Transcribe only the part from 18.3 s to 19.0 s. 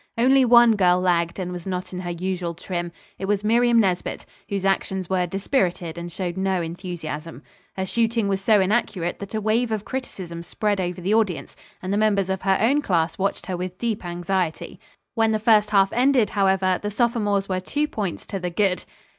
the good.